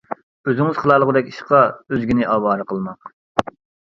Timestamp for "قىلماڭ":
2.73-3.01